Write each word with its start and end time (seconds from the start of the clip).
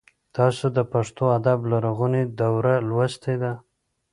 تاسو 0.35 0.65
د 0.77 0.79
پښتو 0.91 1.23
ادب 1.37 1.59
لرغونې 1.71 2.23
دوره 2.39 2.73
لوستلې 2.89 3.35
ده؟ 3.41 3.53